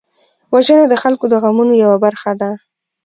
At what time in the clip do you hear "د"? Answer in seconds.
0.89-0.93, 1.29-1.33